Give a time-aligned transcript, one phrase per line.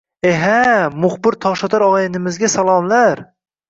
[0.29, 0.65] E-ha,
[1.03, 3.29] muxbir toshotar og`aynimizga salomlar